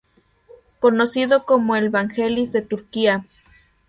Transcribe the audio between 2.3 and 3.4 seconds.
de Turquía".